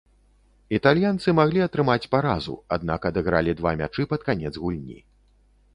[0.77, 4.99] Італьянцы маглі атрымаць паразу, аднак адыгралі два мячы пад канец гульні.